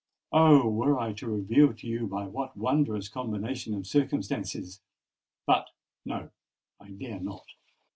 [0.31, 0.67] "Oh!
[0.67, 5.69] were I to reveal to you by what wondrous combination of circumstances——But,
[6.05, 6.31] no!
[6.79, 7.45] I dare not.